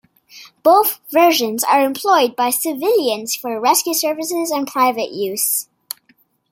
[0.63, 5.67] Both versions are employed by civilians for rescue services and private use.